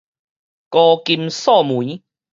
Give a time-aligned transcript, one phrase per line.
[0.69, 2.01] 高金素梅